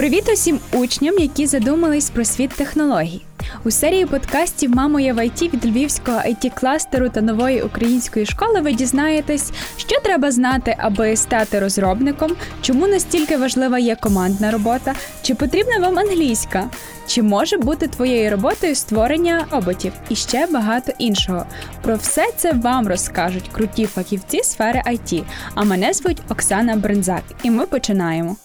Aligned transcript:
Привіт 0.00 0.28
усім 0.32 0.60
учням, 0.72 1.18
які 1.18 1.46
задумались 1.46 2.10
про 2.10 2.24
світ 2.24 2.50
технологій. 2.50 3.22
У 3.64 3.70
серії 3.70 4.06
подкастів 4.06 4.70
Мамо 4.76 5.00
я 5.00 5.14
в 5.14 5.26
ІТ 5.26 5.42
від 5.42 5.66
львівського 5.66 6.18
it 6.18 6.60
кластеру 6.60 7.08
та 7.08 7.20
нової 7.20 7.62
української 7.62 8.26
школи 8.26 8.60
ви 8.60 8.72
дізнаєтесь, 8.72 9.52
що 9.76 10.00
треба 10.00 10.30
знати, 10.30 10.76
аби 10.78 11.16
стати 11.16 11.60
розробником, 11.60 12.32
чому 12.62 12.86
настільки 12.86 13.36
важлива 13.36 13.78
є 13.78 13.96
командна 13.96 14.50
робота, 14.50 14.94
чи 15.22 15.34
потрібна 15.34 15.78
вам 15.78 15.98
англійська, 15.98 16.70
чи 17.06 17.22
може 17.22 17.58
бути 17.58 17.88
твоєю 17.88 18.30
роботою 18.30 18.74
створення 18.74 19.46
роботів 19.50 19.92
і 20.08 20.16
ще 20.16 20.46
багато 20.46 20.92
іншого. 20.98 21.46
Про 21.82 21.96
все 21.96 22.26
це 22.36 22.52
вам 22.52 22.88
розкажуть 22.88 23.48
круті 23.52 23.86
фахівці 23.86 24.42
сфери 24.42 24.82
IT. 24.86 25.22
А 25.54 25.64
мене 25.64 25.92
звуть 25.92 26.22
Оксана 26.28 26.76
Брензак, 26.76 27.22
і 27.42 27.50
ми 27.50 27.66
починаємо. 27.66 28.36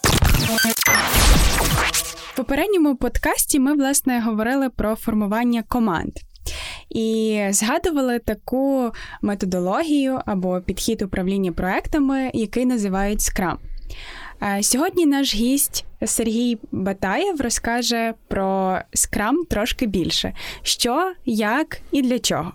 В 2.35 2.37
попередньому 2.37 2.95
подкасті 2.95 3.59
ми 3.59 3.73
власне 3.73 4.21
говорили 4.21 4.69
про 4.69 4.95
формування 4.95 5.63
команд. 5.67 6.11
І 6.89 7.41
згадували 7.49 8.19
таку 8.19 8.91
методологію 9.21 10.19
або 10.25 10.61
підхід 10.61 11.01
управління 11.01 11.51
проектами, 11.51 12.31
який 12.33 12.65
називають 12.65 13.19
Scrum. 13.19 13.55
Е, 14.43 14.63
сьогодні 14.63 15.05
наш 15.05 15.35
гість 15.35 15.85
Сергій 16.05 16.57
Батаєв 16.71 17.41
розкаже 17.41 18.13
про 18.27 18.79
Scrum 18.93 19.45
трошки 19.49 19.85
більше: 19.85 20.33
що, 20.61 21.13
як 21.25 21.77
і 21.91 22.01
для 22.01 22.19
чого. 22.19 22.51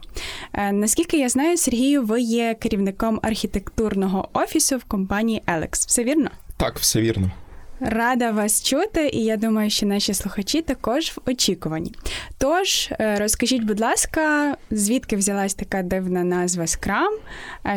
Е, 0.53 0.73
наскільки 0.73 1.19
я 1.19 1.29
знаю, 1.29 1.57
Сергію, 1.57 2.03
ви 2.03 2.21
є 2.21 2.55
керівником 2.55 3.21
архітектурного 3.23 4.29
офісу 4.33 4.77
в 4.77 4.85
компанії 4.85 5.43
Alex. 5.47 5.71
Все 5.71 6.05
вірно? 6.05 6.31
Так, 6.57 6.79
все 6.79 7.01
вірно. 7.01 7.31
Рада 7.81 8.31
вас 8.31 8.63
чути, 8.63 9.11
і 9.13 9.25
я 9.25 9.37
думаю, 9.37 9.71
що 9.71 9.87
наші 9.87 10.15
слухачі 10.15 10.63
також 10.63 11.09
в 11.11 11.21
очікуванні. 11.27 11.93
Тож 12.39 12.89
е, 13.01 13.17
розкажіть, 13.19 13.63
будь 13.63 13.81
ласка, 13.81 14.57
звідки 14.71 15.17
взялась 15.17 15.55
така 15.55 15.83
дивна 15.83 16.25
назва 16.25 16.65
Scrum, 16.65 17.19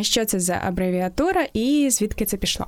що 0.02 0.26
це 0.26 0.40
за 0.40 0.62
абревіатура 0.66 1.48
і 1.54 1.90
звідки 1.92 2.26
це 2.26 2.38
пішло? 2.38 2.68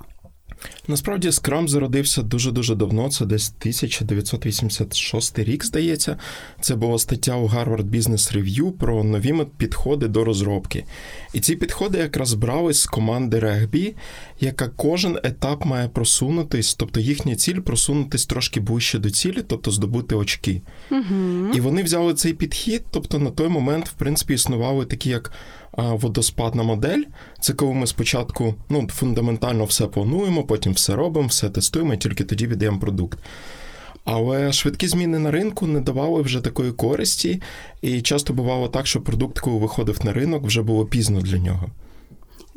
Насправді 0.87 1.29
Scrum 1.29 1.67
зародився 1.67 2.21
дуже-дуже 2.21 2.75
давно, 2.75 3.09
це 3.09 3.25
десь 3.25 3.53
1986 3.59 5.39
рік, 5.39 5.65
здається. 5.65 6.17
Це 6.61 6.75
була 6.75 6.99
стаття 6.99 7.35
у 7.35 7.47
Harvard 7.47 7.89
Business 7.89 8.37
Review 8.37 8.71
про 8.71 9.03
нові 9.03 9.45
підходи 9.57 10.07
до 10.07 10.23
розробки. 10.23 10.85
І 11.33 11.39
ці 11.39 11.55
підходи 11.55 11.97
якраз 11.97 12.33
брали 12.33 12.73
з 12.73 12.85
команди 12.85 13.39
регбі, 13.39 13.95
яка 14.39 14.67
кожен 14.67 15.19
етап 15.23 15.65
має 15.65 15.87
просунутись, 15.87 16.75
тобто 16.75 16.99
їхня 16.99 17.35
ціль 17.35 17.59
просунутись 17.59 18.25
трошки 18.25 18.59
ближче 18.59 18.99
до 18.99 19.09
цілі, 19.09 19.43
тобто 19.47 19.71
здобути 19.71 20.15
очки. 20.15 20.61
Угу. 20.91 21.51
І 21.55 21.61
вони 21.61 21.83
взяли 21.83 22.13
цей 22.13 22.33
підхід, 22.33 22.83
тобто 22.91 23.19
на 23.19 23.31
той 23.31 23.47
момент, 23.47 23.89
в 23.89 23.93
принципі, 23.93 24.33
існували 24.33 24.85
такі 24.85 25.09
як 25.09 25.31
водоспадна 25.77 26.63
модель. 26.63 27.03
Це 27.39 27.53
коли 27.53 27.73
ми 27.73 27.87
спочатку 27.87 28.55
ну, 28.69 28.87
фундаментально 28.89 29.65
все 29.65 29.87
плануємо, 29.87 30.43
потім 30.43 30.73
все 30.73 30.95
робимо, 30.95 31.27
все 31.27 31.49
тестуємо, 31.49 31.93
і 31.93 31.97
тільки 31.97 32.23
тоді 32.23 32.47
віддаємо 32.47 32.79
продукт. 32.79 33.19
Але 34.03 34.53
швидкі 34.53 34.87
зміни 34.87 35.19
на 35.19 35.31
ринку 35.31 35.67
не 35.67 35.81
давали 35.81 36.21
вже 36.21 36.41
такої 36.41 36.71
користі, 36.71 37.41
і 37.81 38.01
часто 38.01 38.33
бувало 38.33 38.67
так, 38.67 38.87
що 38.87 39.01
продукт, 39.01 39.39
коли 39.39 39.57
виходив 39.57 40.05
на 40.05 40.13
ринок, 40.13 40.43
вже 40.43 40.61
було 40.61 40.85
пізно 40.85 41.21
для 41.21 41.37
нього. 41.37 41.69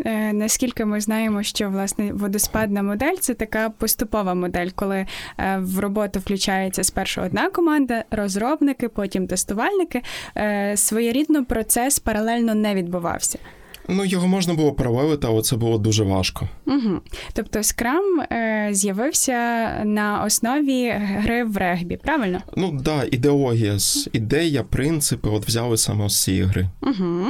Е, 0.05 0.33
наскільки 0.33 0.85
ми 0.85 1.01
знаємо, 1.01 1.43
що 1.43 1.71
власне 1.71 2.13
водоспадна 2.13 2.83
модель 2.83 3.17
це 3.21 3.35
така 3.35 3.71
поступова 3.71 4.35
модель, 4.35 4.69
коли 4.75 4.97
е, 5.39 5.59
в 5.59 5.79
роботу 5.79 6.21
включається 6.21 6.85
спершу 6.85 7.23
одна 7.23 7.51
команда, 7.51 8.05
розробники, 8.11 8.89
потім 8.89 9.27
тестувальники. 9.27 10.03
Е, 10.37 10.77
своєрідно 10.77 11.45
процес 11.45 11.99
паралельно 11.99 12.55
не 12.55 12.75
відбувався. 12.75 13.39
Ну, 13.88 14.04
його 14.04 14.28
можна 14.28 14.54
було 14.54 14.72
паралелити, 14.72 15.26
але 15.26 15.43
це 15.43 15.56
було 15.56 15.78
дуже 15.78 16.04
важко. 16.04 16.49
Угу. 16.66 17.00
Тобто 17.32 17.59
Scrum 17.59 18.32
е, 18.32 18.69
з'явився 18.72 19.69
на 19.84 20.25
основі 20.25 20.91
гри 20.91 21.44
в 21.44 21.56
регбі, 21.56 21.97
правильно? 21.97 22.38
Ну 22.56 22.71
так, 22.71 22.82
да, 22.82 23.04
ідеологія, 23.12 23.78
ідея, 24.12 24.62
принципи 24.62 25.28
от 25.28 25.47
взяли 25.47 25.77
саме 25.77 26.09
з 26.09 26.22
цієї 26.22 26.43
гри. 26.43 26.69
Угу. 26.82 27.27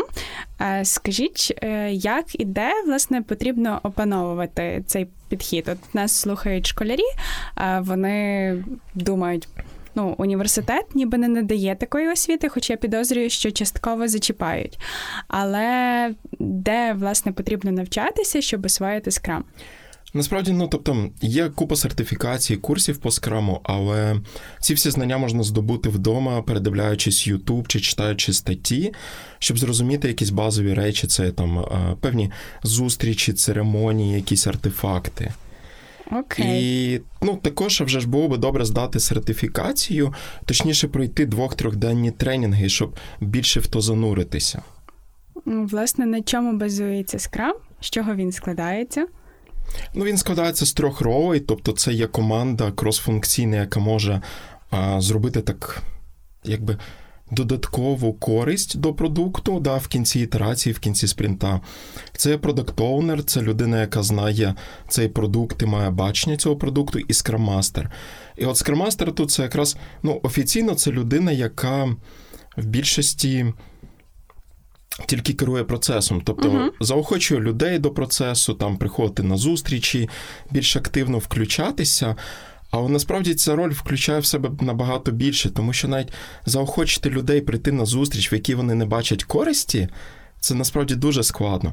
Е, 0.61 0.85
скажіть, 0.85 1.55
е, 1.63 1.93
як 1.93 2.41
і 2.41 2.45
де 2.45 2.71
власне 2.87 3.23
потрібно 3.23 3.81
опановувати 3.83 4.83
цей 4.87 5.07
підхід? 5.29 5.69
От 5.69 5.95
нас 5.95 6.13
слухають 6.13 6.67
школярі, 6.67 7.03
а 7.55 7.81
вони 7.81 8.65
думають 8.95 9.49
ну, 9.99 10.15
університет 10.19 10.85
ніби 10.95 11.19
не 11.19 11.29
надає 11.29 11.75
такої 11.75 12.09
освіти, 12.09 12.49
хоча 12.49 12.73
я 12.73 12.77
підозрюю, 12.77 13.31
що 13.31 13.51
частково 13.51 14.09
зачіпають. 14.09 14.79
Але 15.29 16.15
де, 16.39 16.93
власне, 16.93 17.33
потрібно 17.33 17.73
навчатися, 17.73 18.41
щоб 18.41 18.67
освоїти 18.67 19.11
скрам? 19.11 19.45
Насправді, 20.15 20.53
ну 20.53 20.69
тобто 20.69 21.11
є 21.23 21.49
купа 21.49 21.77
сертифікацій, 21.77 22.57
курсів 22.57 22.99
по 22.99 23.11
скраму, 23.11 23.61
але 23.65 24.17
ці 24.61 24.75
всі 24.75 24.91
знання 24.91 25.19
можна 25.19 25.43
здобути 25.43 25.89
вдома, 25.89 26.43
передивляючись 26.43 27.29
YouTube 27.29 27.67
чи 27.67 27.81
читаючи 27.81 28.33
статті, 28.33 28.93
щоб 29.39 29.59
зрозуміти 29.59 30.09
якісь 30.09 30.31
базові 30.31 30.75
речі, 30.75 31.07
це 31.07 31.31
там 31.31 31.65
певні 32.01 32.31
зустрічі, 32.63 33.33
церемонії, 33.33 34.15
якісь 34.15 34.47
артефакти. 34.47 35.33
Окей. 36.13 36.95
І 36.95 37.01
ну, 37.23 37.37
також 37.37 37.81
вже 37.81 38.01
ж 38.01 38.09
було 38.09 38.29
би 38.29 38.37
добре 38.37 38.65
здати 38.65 39.01
сертифікацію, 39.01 40.15
точніше 40.45 40.89
пройти 40.89 41.27
двох-трьохденні 41.27 42.11
тренінги, 42.11 42.69
щоб 42.69 42.97
більше 43.21 43.61
в 43.61 43.67
то 43.67 43.81
зануритися. 43.81 44.63
Власне, 45.45 46.07
на 46.07 46.23
чому 46.23 46.59
базується 46.59 47.19
скрам? 47.19 47.55
З 47.81 47.91
чого 47.91 48.15
він 48.15 48.33
складається? 48.33 49.07
Ну, 49.95 50.05
він 50.05 50.17
складається 50.17 50.67
з 50.67 50.73
трьох 50.73 51.01
ролей, 51.01 51.41
тобто 51.41 51.73
це 51.73 51.93
є 51.93 52.07
команда 52.07 52.73
кросфункційна, 52.73 53.57
яка 53.57 53.81
може 53.81 54.23
а, 54.71 55.01
зробити 55.01 55.41
так, 55.41 55.83
якби 56.45 56.79
додаткову 57.31 58.13
користь 58.13 58.79
до 58.79 58.95
продукту 58.95 59.61
да, 59.61 59.77
в 59.77 59.87
кінці 59.87 60.21
ітерації, 60.21 60.73
в 60.73 60.79
кінці 60.79 61.07
спринта. 61.07 61.61
Це 62.17 62.39
продакт 62.39 62.81
оунер 62.81 63.25
це 63.25 63.43
людина, 63.43 63.81
яка 63.81 64.03
знає 64.03 64.55
цей 64.89 65.09
продукт 65.09 65.63
і 65.63 65.67
має 65.67 65.91
бачення 65.91 66.37
цього 66.37 66.57
продукту, 66.57 66.99
і 66.99 67.13
скраммастер. 67.13 67.91
І 68.37 68.45
от 68.45 68.57
скраммастер 68.57 69.13
тут 69.13 69.31
це 69.31 69.43
якраз 69.43 69.77
ну, 70.03 70.21
офіційно 70.23 70.75
це 70.75 70.91
людина, 70.91 71.33
яка 71.33 71.97
в 72.57 72.67
більшості. 72.67 73.47
Тільки 75.07 75.33
керує 75.33 75.65
процесом, 75.65 76.23
тобто 76.25 76.49
uh-huh. 76.49 76.71
заохочує 76.81 77.41
людей 77.41 77.79
до 77.79 77.91
процесу, 77.91 78.55
там 78.55 78.77
приходити 78.77 79.23
на 79.23 79.37
зустрічі, 79.37 80.09
більш 80.51 80.77
активно 80.77 81.19
включатися. 81.19 82.17
Але 82.71 82.89
насправді 82.89 83.35
ця 83.35 83.57
роль 83.57 83.71
включає 83.71 84.21
в 84.21 84.27
себе 84.27 84.51
набагато 84.61 85.13
більше, 85.13 85.51
тому 85.51 85.73
що 85.73 85.89
навіть 85.89 86.13
заохочити 86.47 87.11
людей 87.11 87.41
прийти 87.41 87.73
на 87.73 87.85
зустріч, 87.85 88.33
в 88.33 88.35
якій 88.35 88.55
вони 88.55 88.75
не 88.75 88.85
бачать 88.85 89.25
користі, 89.25 89.89
це 90.41 90.55
насправді 90.55 90.95
дуже 90.95 91.23
складно. 91.23 91.73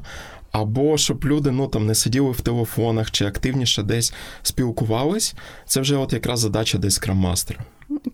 Або 0.52 0.98
щоб 0.98 1.24
люди 1.24 1.50
ну 1.50 1.66
там 1.66 1.86
не 1.86 1.94
сиділи 1.94 2.30
в 2.30 2.40
телефонах 2.40 3.10
чи 3.10 3.26
активніше 3.26 3.82
десь 3.82 4.14
спілкувались, 4.42 5.34
це 5.66 5.80
вже 5.80 5.96
от 5.96 6.12
якраз 6.12 6.40
задача 6.40 6.78
десь 6.78 6.98
краммастера. 6.98 7.60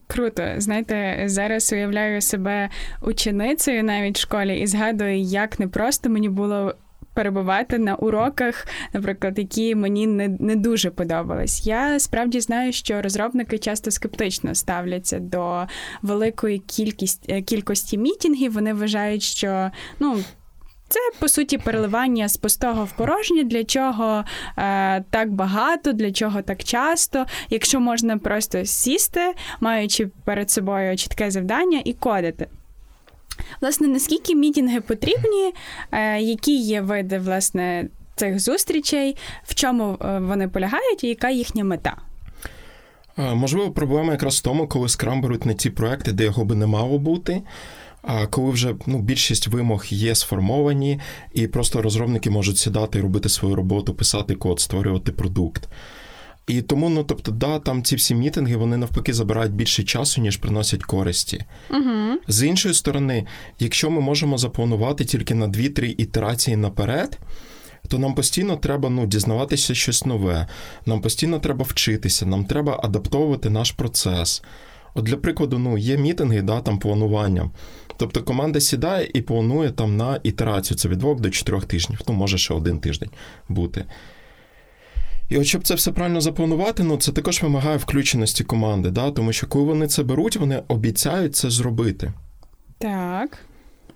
Круто, 0.06 0.42
знаєте, 0.58 1.22
зараз 1.26 1.72
уявляю 1.72 2.20
себе 2.20 2.70
ученицею 3.00 3.84
навіть 3.84 4.18
в 4.18 4.20
школі 4.20 4.60
і 4.60 4.66
згадую, 4.66 5.20
як 5.20 5.58
непросто 5.58 6.10
мені 6.10 6.28
було 6.28 6.74
перебувати 7.14 7.78
на 7.78 7.94
уроках, 7.94 8.66
наприклад, 8.92 9.38
які 9.38 9.74
мені 9.74 10.06
не 10.06 10.28
не 10.28 10.56
дуже 10.56 10.90
подобались. 10.90 11.66
Я 11.66 12.00
справді 12.00 12.40
знаю, 12.40 12.72
що 12.72 13.02
розробники 13.02 13.58
часто 13.58 13.90
скептично 13.90 14.54
ставляться 14.54 15.18
до 15.18 15.66
великої 16.02 16.58
кількості 16.58 17.32
е, 17.32 17.42
кількості 17.42 17.98
мітінгів. 17.98 18.52
Вони 18.52 18.74
вважають, 18.74 19.22
що 19.22 19.70
ну. 20.00 20.18
Це 20.88 21.00
по 21.20 21.28
суті 21.28 21.58
переливання 21.58 22.28
з 22.28 22.36
пустого 22.36 22.84
в 22.84 22.92
порожнє, 22.92 23.44
для 23.44 23.64
чого 23.64 24.24
е, 24.58 25.04
так 25.10 25.32
багато, 25.32 25.92
для 25.92 26.12
чого 26.12 26.42
так 26.42 26.64
часто, 26.64 27.26
якщо 27.50 27.80
можна 27.80 28.18
просто 28.18 28.64
сісти, 28.64 29.34
маючи 29.60 30.06
перед 30.24 30.50
собою 30.50 30.96
чітке 30.96 31.30
завдання 31.30 31.82
і 31.84 31.92
кодити. 31.92 32.46
Власне, 33.60 33.88
наскільки 33.88 34.34
мітінги 34.34 34.80
потрібні, 34.80 35.52
е, 35.92 36.20
які 36.20 36.56
є 36.56 36.80
види 36.80 37.18
власне 37.18 37.88
цих 38.16 38.40
зустрічей, 38.40 39.16
в 39.44 39.54
чому 39.54 39.98
е, 40.00 40.18
вони 40.18 40.48
полягають, 40.48 41.04
і 41.04 41.08
яка 41.08 41.30
їхня 41.30 41.64
мета? 41.64 41.96
Е, 43.18 43.34
можливо, 43.34 43.70
проблема 43.70 44.12
якраз 44.12 44.38
в 44.38 44.42
тому, 44.42 44.68
коли 44.68 44.88
скрам 44.88 45.20
беруть 45.20 45.46
не 45.46 45.54
ті 45.54 45.70
проекти, 45.70 46.12
де 46.12 46.24
його 46.24 46.44
би 46.44 46.54
не 46.54 46.66
мало 46.66 46.98
бути. 46.98 47.42
А 48.02 48.26
коли 48.26 48.50
вже 48.50 48.74
ну, 48.86 48.98
більшість 48.98 49.48
вимог 49.48 49.84
є 49.88 50.14
сформовані, 50.14 51.00
і 51.34 51.46
просто 51.46 51.82
розробники 51.82 52.30
можуть 52.30 52.58
сідати 52.58 52.98
і 52.98 53.02
робити 53.02 53.28
свою 53.28 53.54
роботу, 53.54 53.94
писати 53.94 54.34
код, 54.34 54.60
створювати 54.60 55.12
продукт. 55.12 55.68
І 56.46 56.62
тому, 56.62 56.88
ну 56.88 57.04
тобто, 57.04 57.32
да, 57.32 57.58
там 57.58 57.82
ці 57.82 57.96
всі 57.96 58.14
мітинги 58.14 58.56
вони 58.56 58.76
навпаки 58.76 59.12
забирають 59.12 59.52
більше 59.52 59.82
часу, 59.82 60.20
ніж 60.20 60.36
приносять 60.36 60.82
користі. 60.82 61.44
Угу. 61.70 62.18
З 62.28 62.46
іншої 62.46 62.74
сторони, 62.74 63.26
якщо 63.58 63.90
ми 63.90 64.00
можемо 64.00 64.38
запланувати 64.38 65.04
тільки 65.04 65.34
на 65.34 65.48
2-3 65.48 65.94
ітерації 65.98 66.56
наперед. 66.56 67.18
То 67.88 67.98
нам 67.98 68.14
постійно 68.14 68.56
треба 68.56 68.88
ну, 68.90 69.06
дізнаватися 69.06 69.74
щось 69.74 70.04
нове, 70.04 70.46
нам 70.86 71.00
постійно 71.00 71.38
треба 71.38 71.64
вчитися, 71.68 72.26
нам 72.26 72.44
треба 72.44 72.80
адаптовувати 72.82 73.50
наш 73.50 73.70
процес. 73.70 74.42
От 74.94 75.04
для 75.04 75.16
прикладу, 75.16 75.58
ну, 75.58 75.78
є 75.78 75.96
мітинги, 75.96 76.42
да, 76.42 76.60
там 76.60 76.78
планування. 76.78 77.50
Тобто 77.96 78.22
команда 78.22 78.60
сідає 78.60 79.10
і 79.14 79.20
планує 79.22 79.70
там 79.70 79.96
на 79.96 80.20
ітерацію, 80.22 80.78
це 80.78 80.88
від 80.88 80.98
двох 80.98 81.20
до 81.20 81.30
чотирьох 81.30 81.64
тижнів, 81.64 82.00
ну, 82.08 82.14
може 82.14 82.38
ще 82.38 82.54
один 82.54 82.78
тиждень 82.78 83.10
бути. 83.48 83.84
І 85.32 85.38
от 85.38 85.46
щоб 85.46 85.62
це 85.62 85.74
все 85.74 85.92
правильно 85.92 86.20
запланувати, 86.20 86.82
ну 86.82 86.96
це 86.96 87.12
також 87.12 87.42
вимагає 87.42 87.76
включеності 87.76 88.44
команди, 88.44 88.90
да? 88.90 89.10
тому 89.10 89.32
що 89.32 89.46
коли 89.46 89.64
вони 89.64 89.86
це 89.86 90.02
беруть, 90.02 90.36
вони 90.36 90.62
обіцяють 90.68 91.36
це 91.36 91.50
зробити. 91.50 92.12
Так. 92.78 93.38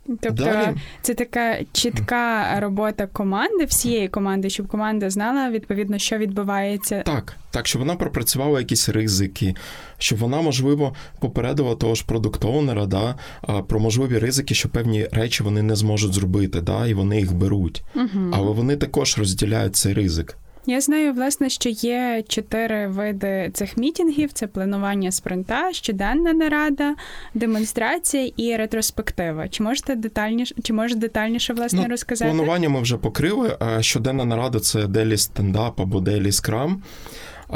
Тобто 0.07 0.45
Далі. 0.45 0.77
це 1.03 1.15
така 1.15 1.59
чітка 1.73 2.61
робота 2.61 3.07
команди, 3.07 3.65
всієї 3.65 4.09
команди, 4.09 4.51
щоб 4.51 4.69
команда 4.69 5.11
знала 5.11 5.51
відповідно, 5.51 5.99
що 5.99 6.19
відбувається. 6.19 7.03
Так, 7.03 7.37
так, 7.51 7.67
щоб 7.67 7.81
вона 7.81 7.95
пропрацювала 7.97 8.61
якісь 8.61 8.89
ризики, 8.89 9.55
щоб 9.99 10.19
вона, 10.19 10.41
можливо, 10.41 10.95
попередила 11.21 11.75
того 11.75 11.95
ж 11.95 12.05
продуктовнера, 12.07 12.87
да, 12.87 13.15
про 13.63 13.81
можливі 13.81 14.19
ризики, 14.19 14.55
що 14.55 14.69
певні 14.69 15.09
речі 15.13 15.43
вони 15.43 15.63
не 15.63 15.77
зможуть 15.77 16.13
зробити, 16.13 16.61
да, 16.61 16.87
і 16.87 16.95
вони 16.95 17.19
їх 17.19 17.33
беруть. 17.35 17.83
Угу. 17.95 18.31
Але 18.33 18.51
вони 18.51 18.77
також 18.77 19.19
розділяють 19.19 19.77
цей 19.77 19.93
ризик. 19.93 20.37
Я 20.69 20.81
знаю, 20.81 21.13
власне, 21.13 21.51
що 21.51 21.69
є 21.69 22.25
чотири 22.29 22.89
види 22.89 23.51
цих 23.55 23.77
мітінгів: 23.77 24.33
це 24.33 24.47
планування 24.47 25.13
спринта, 25.13 25.73
щоденна 25.73 26.33
нарада, 26.33 26.95
демонстрація 27.35 28.31
і 28.37 28.57
ретроспектива. 28.57 29.49
Чи 29.49 29.63
можете 29.63 29.95
детальніше, 29.95 30.55
чи 30.63 30.73
можете 30.73 31.01
детальніше 31.01 31.55
власне 31.55 31.81
ну, 31.83 31.89
розказати? 31.89 32.31
Планування 32.31 32.69
ми 32.69 32.81
вже 32.81 32.97
покрили. 32.97 33.59
Щоденна 33.81 34.25
нарада 34.25 34.61
це 34.61 34.87
делі 34.87 35.17
стендап 35.17 35.81
або 35.81 36.01
делі 36.01 36.33
скрам. 36.33 36.83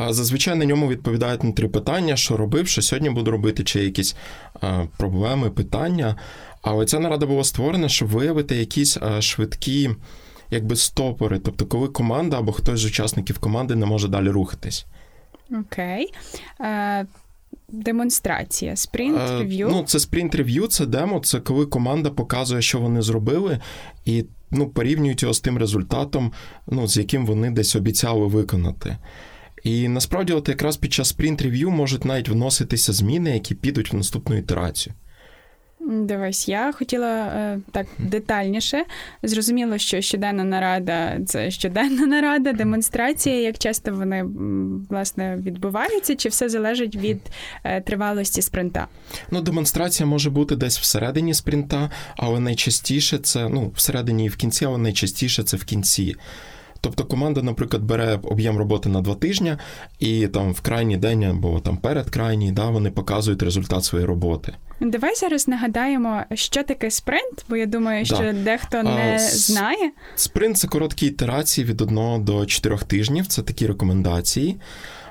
Зазвичай 0.09 0.55
на 0.55 0.65
ньому 0.65 0.89
відповідають 0.89 1.45
на 1.45 1.53
три 1.53 1.69
питання: 1.69 2.17
що 2.17 2.37
робив, 2.37 2.69
що 2.69 2.83
сьогодні 2.83 3.11
буду 3.11 3.31
робити, 3.31 3.65
чи 3.65 3.85
якісь 3.85 4.17
проблеми, 4.97 5.51
питання. 5.51 6.17
Але 6.63 6.87
ця 6.87 6.99
нарада 6.99 7.27
була 7.27 7.45
створена, 7.45 7.89
щоб 7.89 8.09
виявити 8.09 8.57
якісь 8.57 8.99
швидкі 9.21 9.91
якби 10.51 10.77
стопори, 10.77 11.39
тобто 11.39 11.67
коли 11.67 11.89
команда 11.89 12.39
або 12.39 12.53
хтось 12.53 12.81
з 12.81 12.85
учасників 12.85 13.39
команди 13.39 13.77
не 13.77 13.87
може 13.87 14.09
далі 14.09 14.29
рухатись. 14.29 14.87
Окей. 15.51 16.13
Okay. 16.61 17.07
Демонстрація, 17.69 18.77
спринт 18.77 19.19
рев'ю. 19.31 19.69
Ну, 19.71 19.83
це 19.83 20.01
спринт 20.01 20.35
рев'ю, 20.35 20.67
це 20.67 20.87
демо, 20.87 21.21
це 21.21 21.41
коли 21.41 21.67
команда 21.67 22.11
показує, 22.11 22.63
що 22.63 22.79
вони 22.79 23.03
зробили, 23.03 23.61
і 24.05 24.25
ну, 24.51 24.69
порівнюють 24.69 25.23
його 25.23 25.35
з 25.35 25.41
тим 25.41 25.59
результатом, 25.59 26.33
ну, 26.67 26.87
з 26.87 26.97
яким 26.97 27.27
вони 27.27 27.51
десь 27.51 27.77
обіцяли 27.77 28.27
виконати. 28.27 28.97
І 29.65 29.89
насправді, 29.89 30.33
от 30.33 30.49
якраз 30.49 30.77
під 30.77 30.93
час 30.93 31.09
спринт 31.09 31.43
рев'ю 31.43 31.71
можуть 31.71 32.05
навіть 32.05 32.29
вноситися 32.29 32.93
зміни, 32.93 33.31
які 33.31 33.55
підуть 33.55 33.93
в 33.93 33.97
наступну 33.97 34.37
ітерацію. 34.37 34.95
Дивись, 35.81 36.49
я 36.49 36.73
хотіла 36.73 37.27
е, 37.27 37.61
так 37.73 37.87
детальніше. 37.99 38.85
Зрозуміло, 39.23 39.79
що 39.79 40.01
щоденна 40.01 40.45
нарада 40.45 41.19
це 41.27 41.51
щоденна 41.51 42.07
нарада, 42.07 42.53
демонстрація. 42.53 43.41
Як 43.41 43.59
часто 43.59 43.93
вони 43.93 44.25
власне 44.91 45.37
відбуваються, 45.37 46.17
чи 46.17 46.29
все 46.29 46.49
залежить 46.49 46.97
від 46.97 47.21
е, 47.65 47.81
тривалості 47.81 48.43
спринта? 48.43 48.87
Ну, 49.31 49.41
демонстрація 49.41 50.07
може 50.07 50.31
бути 50.31 50.57
десь 50.57 50.79
всередині 50.79 51.35
спринта, 51.35 51.91
але 52.17 52.41
найчастіше 52.41 53.19
це 53.19 53.49
ну 53.49 53.73
всередині 53.75 54.25
і 54.25 54.29
в 54.29 54.37
кінці, 54.37 54.65
але 54.65 54.79
найчастіше 54.79 55.43
це 55.43 55.57
в 55.57 55.65
кінці. 55.65 56.17
Тобто 56.81 57.05
команда, 57.05 57.43
наприклад, 57.43 57.83
бере 57.83 58.19
об'єм 58.23 58.59
роботи 58.59 58.89
на 58.89 59.01
два 59.01 59.15
тижні, 59.15 59.57
і 59.99 60.27
там 60.27 60.53
в 60.53 60.61
крайній 60.61 60.97
день 60.97 61.25
або 61.25 61.61
там 61.61 61.77
перед 61.77 62.11
крайній, 62.11 62.53
да, 62.53 62.71
вони 62.71 62.91
показують 62.91 63.43
результат 63.43 63.85
своєї 63.85 64.09
роботи. 64.09 64.53
Давай 64.81 65.15
зараз 65.15 65.49
нагадаємо, 65.49 66.23
що 66.35 66.63
таке 66.63 66.91
спринт, 66.91 67.45
бо 67.49 67.57
я 67.57 67.67
думаю, 67.67 68.05
що 68.05 68.17
да. 68.17 68.33
дехто 68.33 68.83
не 68.83 69.15
а, 69.15 69.19
знає. 69.19 69.91
Спринт 70.15 70.59
це 70.59 70.69
короткі 70.69 71.07
ітерації 71.07 71.65
від 71.65 71.81
1 71.81 72.25
до 72.25 72.47
4 72.47 72.79
тижнів. 72.79 73.27
Це 73.27 73.43
такі 73.43 73.67
рекомендації. 73.67 74.61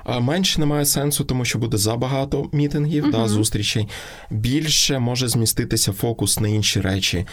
А 0.04 0.20
Менше 0.20 0.60
немає 0.60 0.84
сенсу, 0.84 1.24
тому 1.24 1.44
що 1.44 1.58
буде 1.58 1.76
забагато 1.76 2.48
мітингів, 2.52 3.06
uh-huh. 3.06 3.12
да, 3.12 3.28
зустрічей. 3.28 3.88
Більше 4.30 4.98
може 4.98 5.28
зміститися 5.28 5.92
фокус 5.92 6.40
на 6.40 6.48
інші 6.48 6.80
речі. 6.80 7.26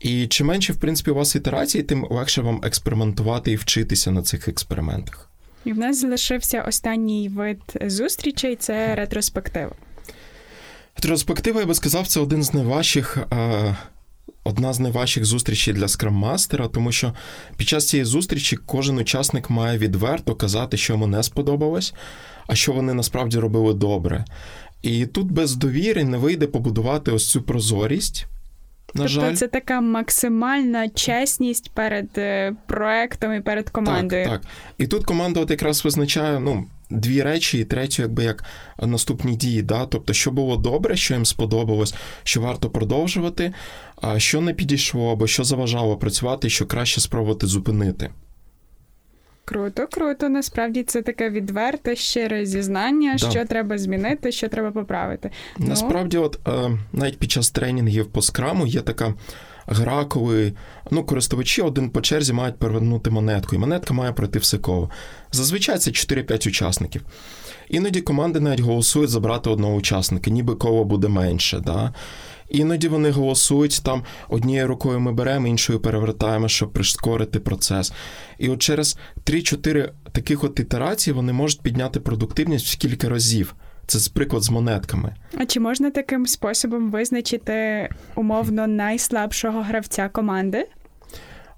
І 0.00 0.26
чим 0.26 0.46
менше, 0.46 0.72
в 0.72 0.76
принципі, 0.76 1.10
у 1.10 1.14
вас 1.14 1.36
ітерації, 1.36 1.84
тим 1.84 2.06
легше 2.10 2.42
вам 2.42 2.60
експериментувати 2.64 3.52
і 3.52 3.56
вчитися 3.56 4.10
на 4.10 4.22
цих 4.22 4.48
експериментах. 4.48 5.30
І 5.64 5.72
в 5.72 5.78
нас 5.78 6.00
залишився 6.00 6.62
останній 6.62 7.28
вид 7.28 7.60
зустрічей 7.86 8.56
це 8.56 8.94
ретроспектива. 8.94 9.72
Ретроспектива, 10.96 11.60
я 11.60 11.66
би 11.66 11.74
сказав, 11.74 12.06
це 12.06 12.20
один 12.20 12.42
з 12.42 12.54
найважчих. 12.54 13.18
Одна 14.44 14.72
з 14.72 14.80
найважчих 14.80 15.24
зустрічей 15.24 15.74
для 15.74 15.88
скраммастера, 15.88 16.68
тому 16.68 16.92
що 16.92 17.14
під 17.56 17.68
час 17.68 17.88
цієї 17.88 18.04
зустрічі 18.04 18.56
кожен 18.56 18.98
учасник 18.98 19.50
має 19.50 19.78
відверто 19.78 20.34
казати, 20.34 20.76
що 20.76 20.92
йому 20.92 21.06
не 21.06 21.22
сподобалось, 21.22 21.94
а 22.46 22.54
що 22.54 22.72
вони 22.72 22.94
насправді 22.94 23.38
робили 23.38 23.74
добре. 23.74 24.24
І 24.82 25.06
тут 25.06 25.32
без 25.32 25.54
довіри 25.54 26.04
не 26.04 26.18
вийде 26.18 26.46
побудувати 26.46 27.10
ось 27.10 27.28
цю 27.30 27.42
прозорість. 27.42 28.26
На 28.94 29.02
тобто 29.02 29.08
жаль. 29.08 29.34
це 29.34 29.48
така 29.48 29.80
максимальна 29.80 30.88
чесність 30.88 31.70
перед 31.70 32.08
е, 32.18 32.56
проектом 32.66 33.34
і 33.34 33.40
перед 33.40 33.70
командою. 33.70 34.24
Так, 34.24 34.40
так. 34.40 34.50
І 34.78 34.86
тут 34.86 35.04
команда 35.04 35.40
от 35.40 35.50
якраз 35.50 35.84
визначає 35.84 36.40
ну, 36.40 36.66
дві 36.90 37.22
речі, 37.22 37.58
і 37.58 37.64
третю, 37.64 38.02
якби 38.02 38.24
як 38.24 38.44
наступні 38.78 39.36
дії. 39.36 39.62
Да? 39.62 39.86
Тобто, 39.86 40.12
що 40.12 40.30
було 40.30 40.56
добре, 40.56 40.96
що 40.96 41.14
їм 41.14 41.24
сподобалось, 41.24 41.94
що 42.22 42.40
варто 42.40 42.70
продовжувати, 42.70 43.52
а 44.02 44.18
що 44.18 44.40
не 44.40 44.54
підійшло, 44.54 45.12
або 45.12 45.26
що 45.26 45.44
заважало 45.44 45.96
працювати, 45.96 46.50
що 46.50 46.66
краще 46.66 47.00
спробувати 47.00 47.46
зупинити. 47.46 48.10
Круто, 49.44 49.86
круто. 49.86 50.28
Насправді 50.28 50.82
це 50.82 51.02
таке 51.02 51.30
відверте, 51.30 51.96
щире 51.96 52.46
зізнання, 52.46 53.16
да. 53.20 53.30
що 53.30 53.44
треба 53.44 53.78
змінити, 53.78 54.32
що 54.32 54.48
треба 54.48 54.70
поправити. 54.70 55.30
Ну. 55.58 55.66
Насправді, 55.66 56.18
от 56.18 56.38
е, 56.48 56.78
навіть 56.92 57.18
під 57.18 57.30
час 57.30 57.50
тренінгів 57.50 58.06
по 58.06 58.22
скраму 58.22 58.66
є 58.66 58.80
така 58.80 59.14
гра, 59.66 60.04
коли 60.04 60.52
ну, 60.90 61.04
користувачі 61.04 61.62
один 61.62 61.90
по 61.90 62.00
черзі 62.00 62.32
мають 62.32 62.58
перевернути 62.58 63.10
монетку, 63.10 63.56
і 63.56 63.58
монетка 63.58 63.94
має 63.94 64.12
пройти 64.12 64.38
все 64.38 64.58
коло. 64.58 64.90
Зазвичай 65.32 65.78
це 65.78 65.90
4-5 65.90 66.48
учасників. 66.48 67.02
Іноді 67.68 68.00
команди 68.00 68.40
навіть 68.40 68.60
голосують 68.60 69.10
забрати 69.10 69.50
одного 69.50 69.74
учасника, 69.74 70.30
ніби 70.30 70.54
коло 70.54 70.84
буде 70.84 71.08
менше. 71.08 71.60
Да? 71.64 71.94
Іноді 72.54 72.88
вони 72.88 73.10
голосують 73.10 73.80
там 73.84 74.02
однією 74.28 74.66
рукою 74.66 75.00
ми 75.00 75.12
беремо, 75.12 75.46
іншою 75.46 75.80
перевертаємо, 75.80 76.48
щоб 76.48 76.72
прискорити 76.72 77.40
процес. 77.40 77.92
І 78.38 78.48
от 78.48 78.62
через 78.62 78.98
3-4 79.26 79.90
таких 80.12 80.44
от 80.44 80.60
ітерацій 80.60 81.12
вони 81.12 81.32
можуть 81.32 81.60
підняти 81.60 82.00
продуктивність 82.00 82.74
в 82.74 82.78
кілька 82.78 83.08
разів. 83.08 83.54
Це 83.86 84.10
приклад 84.10 84.42
з 84.42 84.50
монетками. 84.50 85.14
А 85.38 85.46
чи 85.46 85.60
можна 85.60 85.90
таким 85.90 86.26
способом 86.26 86.90
визначити 86.90 87.88
умовно 88.14 88.66
найслабшого 88.66 89.62
гравця 89.62 90.08
команди? 90.08 90.66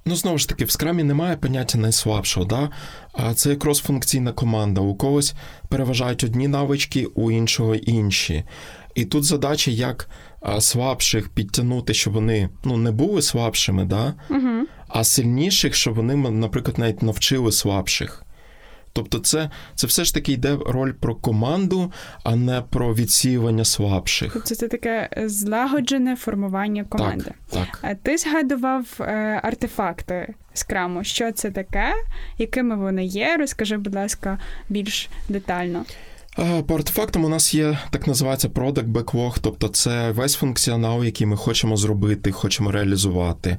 Ну, 0.09 0.17
знову 0.17 0.39
ж 0.39 0.49
таки, 0.49 0.65
в 0.65 0.71
скрамі 0.71 1.03
немає 1.03 1.37
поняття 1.37 1.79
найслабшого, 1.79 2.47
да? 2.47 2.71
а 3.13 3.35
це 3.35 3.55
крос-функційна 3.55 4.35
команда. 4.35 4.81
У 4.81 4.95
когось 4.95 5.35
переважають 5.69 6.25
одні 6.25 6.49
навички, 6.49 7.07
у 7.07 7.31
іншого 7.31 7.75
інші. 7.75 8.45
І 8.95 9.05
тут 9.05 9.25
задача, 9.25 9.71
як 9.71 10.09
слабших 10.61 11.29
підтягнути, 11.29 11.95
щоб 11.95 12.13
вони 12.13 12.49
ну, 12.65 12.77
не 12.77 12.91
були 12.91 13.23
слабшими, 13.23 13.85
да? 13.85 14.15
Угу. 14.31 14.67
а 14.89 15.05
сильніших, 15.05 15.75
щоб 15.75 15.95
вони, 15.95 16.17
наприклад, 16.17 16.79
навіть 16.79 17.03
навчили 17.03 17.53
слабших. 17.53 18.27
Тобто, 18.97 19.19
це 19.19 19.51
це 19.75 19.87
все 19.87 20.05
ж 20.05 20.15
таки 20.15 20.33
йде 20.33 20.59
роль 20.67 20.93
про 20.93 21.15
команду, 21.15 21.93
а 22.23 22.37
не 22.37 22.63
про 22.71 22.95
відсіювання 22.95 23.65
слабших. 23.65 24.33
Тобто 24.33 24.55
це 24.55 24.69
таке 24.69 25.09
злагоджене 25.27 26.17
формування 26.17 26.85
команди. 26.85 27.31
Так, 27.51 27.79
так. 27.81 27.97
Ти 28.03 28.19
згадував 28.19 28.87
е, 29.01 29.05
артефакти 29.43 30.35
скраму. 30.55 31.05
Що 31.05 31.33
це 31.33 31.51
таке, 31.51 31.93
якими 32.39 32.77
вони 32.77 33.05
є? 33.05 33.37
Розкажи, 33.37 33.77
будь 33.77 33.95
ласка, 33.95 34.39
більш 34.69 35.09
детально. 35.29 35.85
По 36.37 36.75
артефактам 36.75 37.25
у 37.25 37.29
нас 37.29 37.55
є 37.55 37.79
так 37.91 38.07
називається 38.07 38.49
Product 38.49 38.93
Backlog, 38.93 39.37
тобто 39.41 39.69
це 39.69 40.11
весь 40.11 40.35
функціонал, 40.35 41.05
який 41.05 41.27
ми 41.27 41.37
хочемо 41.37 41.77
зробити, 41.77 42.33
хочемо 42.33 42.73
реалізувати. 42.73 43.59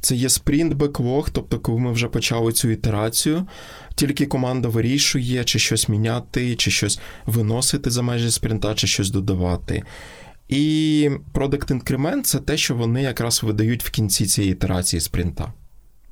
Це 0.00 0.14
є 0.14 0.28
спринт 0.28 0.74
беклог, 0.74 1.30
тобто, 1.30 1.58
коли 1.58 1.80
ми 1.80 1.92
вже 1.92 2.08
почали 2.08 2.52
цю 2.52 2.70
ітерацію, 2.70 3.46
тільки 3.94 4.26
команда 4.26 4.68
вирішує, 4.68 5.44
чи 5.44 5.58
щось 5.58 5.88
міняти, 5.88 6.56
чи 6.56 6.70
щось 6.70 7.00
виносити 7.26 7.90
за 7.90 8.02
межі 8.02 8.30
спринта, 8.30 8.74
чи 8.74 8.86
щось 8.86 9.10
додавати. 9.10 9.82
І 10.48 11.10
Product 11.34 11.82
Increment– 11.82 12.22
це 12.22 12.38
те, 12.38 12.56
що 12.56 12.74
вони 12.74 13.02
якраз 13.02 13.42
видають 13.42 13.84
в 13.84 13.90
кінці 13.90 14.26
цієї 14.26 14.52
ітерації 14.52 15.00
спринта. 15.00 15.52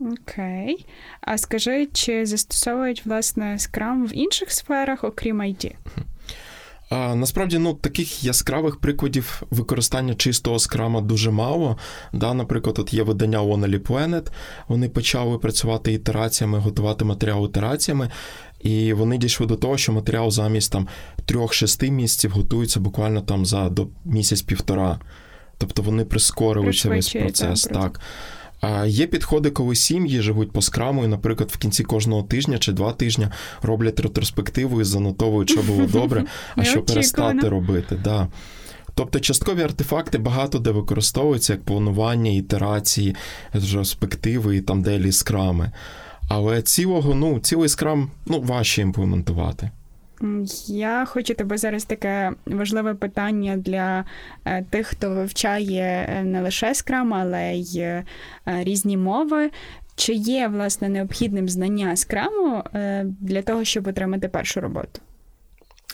Окей. 0.01 0.87
А 1.21 1.39
скажи, 1.39 1.89
чи 1.93 2.27
застосовують 2.27 3.07
власне 3.07 3.45
Scrum 3.45 4.07
в 4.07 4.17
інших 4.17 4.53
сферах, 4.53 5.05
окрім 5.05 5.43
IT? 5.43 5.73
А, 6.91 7.15
Насправді, 7.15 7.59
ну 7.59 7.75
таких 7.75 8.25
яскравих 8.25 8.77
прикладів 8.77 9.43
використання 9.51 10.15
чистого 10.15 10.59
скрама 10.59 11.01
дуже 11.01 11.31
мало. 11.31 11.79
Да, 12.13 12.35
Наприклад, 12.35 12.79
от 12.79 12.95
є 12.95 13.03
видання 13.03 13.43
Only 13.43 13.79
Planet, 13.79 14.27
вони 14.69 14.89
почали 14.89 15.39
працювати 15.39 15.93
ітераціями, 15.93 16.59
готувати 16.59 17.05
матеріал 17.05 17.47
ітераціями, 17.47 18.11
і 18.61 18.93
вони 18.93 19.19
дійшли 19.19 19.47
до 19.47 19.57
того, 19.57 19.79
що 19.79 19.93
матеріал 19.93 20.31
замість 20.31 20.73
там 20.73 20.89
трьох-шести 21.27 21.91
місяців 21.91 22.31
готується 22.31 22.81
буквально 22.81 23.21
там 23.21 23.47
за 23.47 23.69
до 23.69 23.89
місяць-півтора. 24.05 25.01
Тобто 25.59 25.83
вони 25.83 26.05
прискорили 26.05 26.73
цей 26.73 26.91
весь 26.91 27.13
процес. 27.13 27.65
Так. 27.65 28.01
А 28.67 28.87
Є 28.87 29.07
підходи, 29.07 29.51
коли 29.51 29.75
сім'ї 29.75 30.21
живуть 30.21 30.53
по 30.53 30.63
скраму, 30.63 31.05
і, 31.05 31.07
наприклад, 31.07 31.51
в 31.51 31.57
кінці 31.57 31.85
кожного 31.85 32.23
тижня 32.23 32.59
чи 32.59 32.73
два 32.73 32.93
тижні 32.93 33.29
роблять 33.63 34.01
ретроспективу 34.01 34.81
і 34.81 34.85
занотовують, 34.85 35.51
що 35.51 35.63
було 35.63 35.87
добре, 35.87 36.25
а 36.57 36.65
що 36.65 36.83
перестати 36.83 37.49
робити. 37.49 38.01
Да. 38.05 38.29
Тобто 38.95 39.21
часткові 39.21 39.63
артефакти 39.63 40.19
багато 40.19 40.59
де 40.59 40.71
використовуються 40.71 41.53
як 41.53 41.63
планування, 41.63 42.31
ітерації, 42.31 43.17
ретроспективи 43.53 44.57
і 44.57 44.61
там 44.61 44.83
делі 44.83 45.13
скрами. 45.13 45.73
Але 46.29 46.63
цілого, 46.63 47.15
ну, 47.15 47.39
цілий 47.39 47.69
скрам 47.69 48.11
ну, 48.27 48.41
важче 48.41 48.83
імплементувати. 48.83 49.71
Я 50.67 51.05
хочу 51.05 51.35
тебе 51.35 51.59
зараз 51.59 51.85
таке 51.85 52.33
важливе 52.47 52.95
питання 52.95 53.57
для 53.57 54.05
е, 54.45 54.65
тих, 54.71 54.87
хто 54.87 55.11
вивчає 55.11 56.09
е, 56.09 56.23
не 56.25 56.43
лише 56.43 56.75
скрам, 56.75 57.15
але 57.15 57.55
й 57.55 57.79
е, 57.79 58.05
різні 58.47 58.97
мови. 58.97 59.51
Чи 59.97 60.13
є 60.13 60.49
власне 60.49 60.89
необхідним 60.89 61.49
знання 61.49 61.97
скраму 61.97 62.63
для 63.21 63.43
того, 63.43 63.65
щоб 63.65 63.87
отримати 63.87 64.29
першу 64.29 64.61
роботу? 64.61 65.01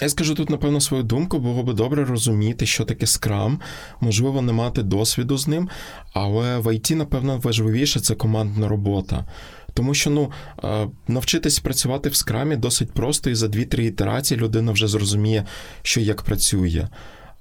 Я 0.02 0.08
скажу 0.08 0.34
тут, 0.34 0.50
напевно, 0.50 0.80
свою 0.80 1.02
думку, 1.02 1.38
було 1.38 1.62
би 1.62 1.72
добре 1.72 2.04
розуміти, 2.04 2.66
що 2.66 2.84
таке 2.84 3.06
скрам, 3.06 3.60
можливо, 4.00 4.42
не 4.42 4.52
мати 4.52 4.82
досвіду 4.82 5.38
з 5.38 5.48
ним, 5.48 5.68
але 6.12 6.58
в 6.58 6.74
ІТ, 6.74 6.90
напевно, 6.90 7.38
важливіше 7.38 8.00
це 8.00 8.14
командна 8.14 8.68
робота. 8.68 9.24
Тому 9.80 9.94
що 9.94 10.10
ну, 10.10 10.32
навчитись 11.08 11.58
працювати 11.58 12.08
в 12.08 12.14
скрамі 12.14 12.56
досить 12.56 12.92
просто, 12.92 13.30
і 13.30 13.34
за 13.34 13.46
2-3 13.46 13.80
ітерації 13.80 14.40
людина 14.40 14.72
вже 14.72 14.88
зрозуміє, 14.88 15.46
що 15.82 16.00
як 16.00 16.22
працює. 16.22 16.88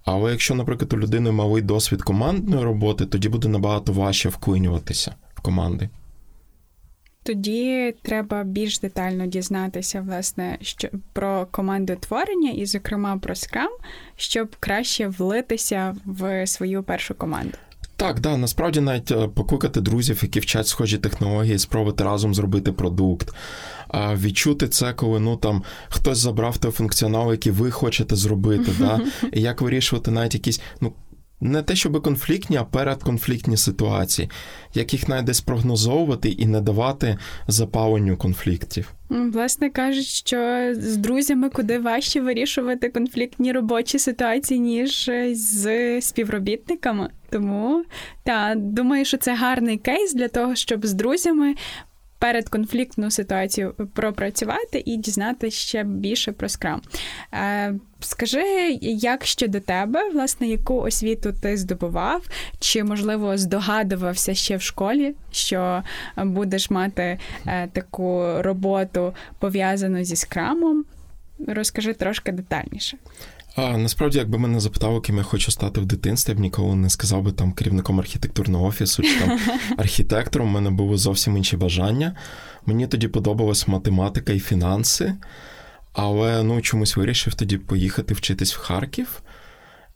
Але 0.06 0.32
якщо, 0.32 0.56
наприклад, 0.56 0.94
у 0.94 0.98
людини 0.98 1.32
малий 1.32 1.62
досвід 1.62 2.02
командної 2.02 2.64
роботи, 2.64 3.06
тоді 3.06 3.30
буде 3.30 3.48
набагато 3.48 3.94
важче 3.94 4.30
вклинюватися 4.30 5.16
в 5.36 5.42
команди. 5.42 5.90
Тоді 7.24 7.96
треба 8.02 8.44
більш 8.44 8.80
детально 8.80 9.26
дізнатися 9.26 10.02
власне 10.02 10.58
що 10.62 10.88
про 11.14 11.48
командотворення 11.52 12.52
і, 12.52 12.66
зокрема, 12.66 13.18
про 13.18 13.36
скрам, 13.36 13.72
щоб 14.16 14.56
краще 14.60 15.08
влитися 15.08 15.96
в 16.06 16.48
свою 16.48 16.84
першу 16.84 17.14
команду. 17.14 17.58
Так, 18.00 18.20
да, 18.20 18.38
насправді 18.38 18.82
навіть 18.82 19.12
е, 19.12 19.28
покликати 19.28 19.82
друзів, 19.82 20.20
які 20.22 20.40
вчать 20.40 20.68
схожі 20.68 20.98
технології, 20.98 21.60
спробувати 21.60 22.04
разом 22.04 22.36
зробити 22.36 22.72
продукт. 22.72 23.34
А 23.88 24.16
відчути 24.16 24.68
це, 24.68 24.94
коли 24.94 25.20
ну 25.20 25.38
там 25.38 25.64
хтось 25.90 26.18
забрав 26.18 26.58
той 26.58 26.72
функціонал, 26.72 27.32
який 27.32 27.52
ви 27.52 27.72
хочете 27.72 28.16
зробити. 28.16 28.72
да, 28.80 29.02
І 29.34 29.42
як 29.42 29.62
вирішувати 29.62 30.12
навіть 30.12 30.34
якісь 30.34 30.62
ну 30.82 30.94
не 31.42 31.64
те, 31.64 31.76
щоб 31.76 32.02
конфліктні, 32.02 32.58
а 32.58 32.64
передконфліктні 32.64 33.58
ситуації, 33.58 34.30
як 34.74 34.94
їх 34.94 35.08
навіть 35.08 35.26
десь 35.26 35.42
прогнозовувати 35.42 36.30
і 36.30 36.46
не 36.46 36.62
давати 36.62 37.18
запаленню 37.48 38.18
конфліктів. 38.18 38.94
Власне 39.10 39.70
кажуть, 39.70 40.06
що 40.06 40.70
з 40.74 40.98
друзями 40.98 41.50
куди 41.50 41.80
важче 41.80 42.22
вирішувати 42.22 42.90
конфліктні 42.90 43.52
робочі 43.52 44.00
ситуації, 44.00 44.60
ніж 44.60 45.12
з 45.32 46.02
співробітниками. 46.02 47.10
Тому 47.30 47.84
та 48.24 48.54
думаю, 48.58 49.06
що 49.06 49.18
це 49.18 49.36
гарний 49.36 49.78
кейс 49.78 50.14
для 50.14 50.28
того, 50.28 50.56
щоб 50.56 50.86
з 50.86 50.94
друзями 50.94 51.56
перед 52.20 52.50
конфліктну 52.50 53.12
ситуацію 53.12 53.74
пропрацювати 53.94 54.84
і 54.86 54.98
дізнатися 54.98 55.58
ще 55.58 55.84
більше 55.84 56.32
про 56.32 56.50
скрам. 56.50 56.82
Е, 57.34 57.76
скажи, 58.00 58.78
як 58.82 59.26
щодо 59.26 59.60
тебе, 59.60 60.10
власне, 60.10 60.48
яку 60.48 60.76
освіту 60.76 61.34
ти 61.42 61.58
здобував, 61.58 62.24
чи, 62.60 62.84
можливо, 62.84 63.38
здогадувався 63.38 64.34
ще 64.34 64.58
в 64.58 64.62
школі, 64.62 65.16
що 65.32 65.84
будеш 66.18 66.70
мати 66.70 67.20
е, 67.48 67.68
таку 67.68 68.36
роботу 68.38 69.14
пов'язану 69.40 70.04
зі 70.04 70.16
скрамом? 70.16 70.86
Розкажи 71.48 71.94
трошки 71.94 72.32
детальніше. 72.32 72.98
А 73.56 73.78
насправді, 73.78 74.18
якби 74.18 74.38
мене 74.38 74.60
запитали, 74.60 75.02
ким 75.02 75.18
я 75.18 75.24
хочу 75.24 75.52
стати 75.52 75.82
в 75.82 75.86
дитинстві, 75.86 76.32
я 76.32 76.38
б 76.38 76.40
ніколи 76.40 76.76
не 76.76 76.90
сказав 76.90 77.24
би 77.24 77.32
там 77.32 77.52
керівником 77.52 78.00
архітектурного 78.00 78.66
офісу 78.66 79.04
чи 79.04 79.20
там 79.20 79.40
архітектором. 79.78 80.48
У 80.48 80.52
мене 80.52 80.70
було 80.70 80.98
зовсім 80.98 81.38
інші 81.38 81.58
бажання. 81.58 82.16
Мені 82.66 82.88
тоді 82.88 83.08
подобалась 83.08 83.68
математика 83.68 84.34
і 84.34 84.40
фінанси, 84.40 85.16
але 85.94 86.44
ну 86.44 86.62
чомусь 86.62 86.98
вирішив 86.98 87.34
тоді 87.34 87.58
поїхати 87.58 88.14
вчитись 88.14 88.56
в 88.56 88.60
Харків. 88.60 89.22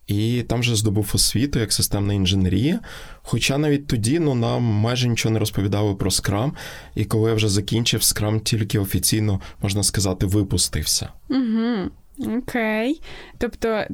І 0.06 0.42
там 0.42 0.60
вже 0.60 0.76
здобув 0.76 1.10
освіту 1.14 1.58
як 1.58 1.72
системна 1.72 2.14
інженерія. 2.14 2.80
Хоча 3.22 3.58
навіть 3.58 3.86
тоді 3.86 4.18
ну, 4.18 4.34
нам 4.34 4.62
майже 4.62 5.08
нічого 5.08 5.32
не 5.32 5.38
розповідали 5.38 5.94
про 5.94 6.10
скрам, 6.10 6.52
і 6.94 7.04
коли 7.04 7.30
я 7.30 7.36
вже 7.36 7.48
закінчив, 7.48 8.02
скрам 8.02 8.40
тільки 8.40 8.78
офіційно, 8.78 9.40
можна 9.62 9.82
сказати, 9.82 10.26
випустився. 10.26 11.08
Угу. 11.28 11.90
Окей. 12.18 13.02
Тобто 13.38 13.84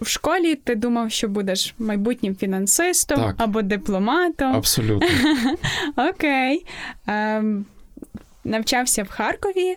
в 0.00 0.08
школі 0.08 0.54
ти 0.54 0.74
думав, 0.74 1.10
що 1.10 1.28
будеш 1.28 1.74
майбутнім 1.78 2.36
фінансистом 2.36 3.20
так. 3.20 3.34
або 3.38 3.62
дипломатом. 3.62 4.52
Абсолютно. 4.54 5.08
Окей. 6.10 6.66
Ем, 7.06 7.64
Навчався 8.44 9.02
в 9.02 9.08
Харкові. 9.08 9.76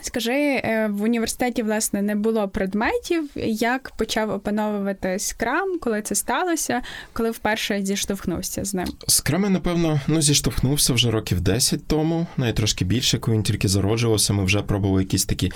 Скажи, 0.00 0.32
е, 0.32 0.88
в 0.92 1.02
університеті, 1.02 1.62
власне, 1.62 2.02
не 2.02 2.14
було 2.14 2.48
предметів. 2.48 3.30
Як 3.46 3.92
почав 3.96 4.30
опановувати 4.30 5.18
скрам, 5.18 5.78
коли 5.78 6.02
це 6.02 6.14
сталося, 6.14 6.82
коли 7.12 7.30
вперше 7.30 7.82
зіштовхнувся 7.82 8.64
з 8.64 8.74
ним? 8.74 8.86
Скрам, 9.08 9.44
я, 9.44 9.50
напевно, 9.50 10.00
ну, 10.06 10.22
зіштовхнувся 10.22 10.92
вже 10.92 11.10
років 11.10 11.40
10 11.40 11.86
тому, 11.86 12.26
навіть 12.36 12.54
трошки 12.54 12.84
більше, 12.84 13.18
коли 13.18 13.36
він 13.36 13.42
тільки 13.42 13.68
зароджувався. 13.68 14.32
Ми 14.32 14.44
вже 14.44 14.62
пробували 14.62 15.02
якісь 15.02 15.24
такі 15.24 15.52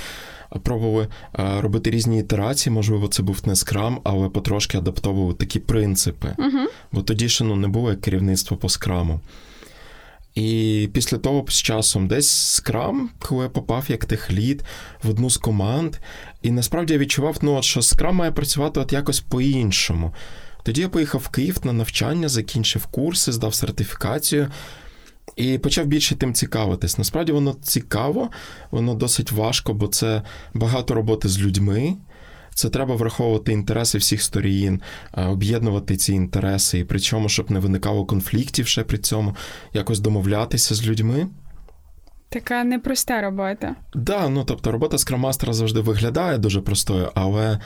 пробували 0.63 1.09
е, 1.39 1.61
робити 1.61 1.91
різні 1.91 2.19
ітерації. 2.19 2.73
Можливо, 2.73 3.09
це 3.09 3.23
був 3.23 3.41
не 3.47 3.57
скрам, 3.57 4.01
але 4.05 4.29
потрошки 4.29 4.79
адаптовували 4.79 5.35
такі 5.35 5.59
принципи. 5.59 6.29
uh 6.39 6.67
Бо 6.93 7.03
тоді 7.03 7.29
ще 7.29 7.45
ну, 7.45 7.57
не 7.57 7.69
було 7.69 7.91
як 7.91 8.01
керівництво 8.01 8.57
по 8.57 8.69
скраму. 8.69 9.21
І 10.37 10.89
після 10.93 11.19
того 11.19 11.45
з 11.49 11.63
часом 11.63 12.09
десь 12.09 12.31
скрам, 12.31 13.11
коли 13.19 13.43
я 13.43 13.49
попав 13.49 13.85
як 13.89 14.05
техлід 14.05 14.65
в 15.03 15.11
одну 15.11 15.31
з 15.31 15.37
команд, 15.37 15.97
і 16.43 16.51
насправді 16.51 16.93
я 16.93 16.99
відчував, 16.99 17.37
ну, 17.43 17.55
от, 17.55 17.65
що 17.65 17.83
скрам 17.83 18.17
має 18.17 18.33
працювати 18.33 18.81
от 18.81 18.93
якось 18.93 19.21
по-іншому. 19.21 20.15
Тоді 20.63 20.81
я 20.81 20.89
поїхав 20.89 21.21
в 21.21 21.29
Київ 21.29 21.59
на 21.65 21.73
навчання, 21.73 22.29
закінчив 22.29 22.87
курси, 22.87 23.33
здав 23.33 23.55
сертифікацію. 23.55 24.49
І 25.37 25.59
почав 25.59 25.87
більше 25.87 26.17
тим 26.17 26.35
цікавитись. 26.35 26.99
Насправді 26.99 27.33
воно 27.33 27.57
цікаво, 27.63 28.31
воно 28.71 28.95
досить 28.95 29.33
важко, 29.33 29.75
бо 29.75 29.89
це 29.89 30.23
багато 30.55 30.95
роботи 30.95 31.29
з 31.29 31.41
людьми. 31.41 31.97
Це 32.57 32.69
треба 32.69 32.95
враховувати 32.95 33.53
інтереси 33.53 33.99
всіх 33.99 34.23
сторін, 34.23 34.81
об'єднувати 35.13 35.97
ці 35.97 36.13
інтереси, 36.13 36.79
і 36.79 36.85
при 36.85 37.01
чому, 37.01 37.29
щоб 37.29 37.51
не 37.51 37.59
виникало 37.59 38.05
конфліктів 38.05 38.67
ще 38.67 38.83
при 38.83 38.99
цьому, 38.99 39.37
якось 39.73 40.01
домовлятися 40.01 40.75
з 40.75 40.87
людьми. 40.87 41.27
Така 42.37 42.65
непроста 42.65 43.23
робота. 43.23 43.57
Так, 43.57 43.77
да, 43.95 44.29
ну 44.29 44.45
тобто 44.45 44.73
робота 44.73 44.99
скраммастера 44.99 45.53
завжди 45.53 45.81
виглядає 45.81 46.39
дуже 46.39 46.61
простою, 46.61 47.11
але 47.15 47.59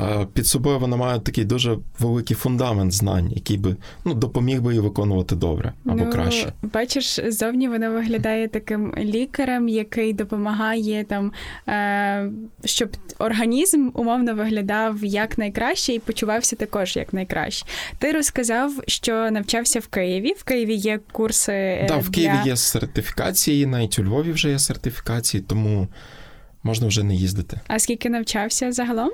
е, 0.00 0.26
під 0.32 0.46
собою 0.46 0.78
вона 0.78 0.96
має 0.96 1.20
такий 1.20 1.44
дуже 1.44 1.78
великий 1.98 2.36
фундамент 2.36 2.92
знань, 2.92 3.30
який 3.30 3.56
би 3.56 3.76
ну, 4.04 4.14
допоміг 4.14 4.62
би 4.62 4.72
її 4.72 4.80
виконувати 4.80 5.36
добре 5.36 5.72
або 5.86 6.04
ну, 6.04 6.10
краще. 6.10 6.52
Бачиш, 6.62 7.20
зовні 7.28 7.68
вона 7.68 7.90
виглядає 7.90 8.48
таким 8.48 8.94
лікарем, 8.98 9.68
який 9.68 10.12
допомагає 10.12 11.04
там, 11.04 11.32
е, 11.68 12.30
щоб 12.64 12.88
організм 13.18 13.90
умовно 13.94 14.34
виглядав 14.34 15.04
як 15.04 15.38
найкраще 15.38 15.92
і 15.92 15.98
почувався 15.98 16.56
також 16.56 16.96
як 16.96 17.12
найкраще. 17.12 17.66
Ти 17.98 18.12
розказав, 18.12 18.72
що 18.86 19.30
навчався 19.30 19.80
в 19.80 19.86
Києві. 19.86 20.34
В 20.38 20.44
Києві 20.44 20.74
є 20.74 21.00
курси. 21.12 21.84
Так, 21.88 21.96
для... 21.96 22.08
в 22.08 22.10
Києві 22.10 22.36
є 22.44 22.56
сертифікації, 22.56 23.66
навіть 23.66 23.98
у 23.98 24.04
Львові 24.04 24.17
вже 24.22 24.50
є 24.50 24.58
сертифікації, 24.58 25.42
тому 25.42 25.88
можна 26.62 26.86
вже 26.86 27.02
не 27.02 27.14
їздити. 27.14 27.60
А 27.66 27.78
скільки 27.78 28.10
навчався 28.10 28.72
загалом? 28.72 29.10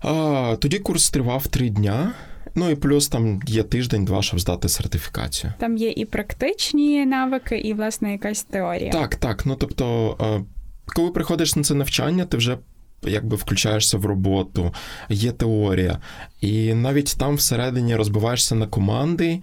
А, 0.00 0.56
Тоді 0.60 0.78
курс 0.78 1.10
тривав 1.10 1.46
три 1.46 1.68
дня. 1.68 2.12
Ну 2.54 2.70
і 2.70 2.74
плюс 2.74 3.08
там 3.08 3.40
є 3.46 3.62
тиждень-два, 3.62 4.22
щоб 4.22 4.40
здати 4.40 4.68
сертифікацію. 4.68 5.52
Там 5.58 5.76
є 5.76 5.90
і 5.90 6.04
практичні 6.04 7.06
навики, 7.06 7.58
і, 7.58 7.74
власне, 7.74 8.12
якась 8.12 8.42
теорія. 8.42 8.92
Так, 8.92 9.14
так. 9.16 9.46
Ну 9.46 9.56
тобто, 9.56 10.46
коли 10.86 11.10
приходиш 11.10 11.56
на 11.56 11.62
це 11.62 11.74
навчання, 11.74 12.24
ти 12.24 12.36
вже 12.36 12.58
якби 13.02 13.36
включаєшся 13.36 13.98
в 13.98 14.06
роботу, 14.06 14.74
є 15.08 15.32
теорія. 15.32 15.98
І 16.40 16.74
навіть 16.74 17.16
там 17.18 17.34
всередині 17.36 17.96
розбиваєшся 17.96 18.54
на 18.54 18.66
команди. 18.66 19.42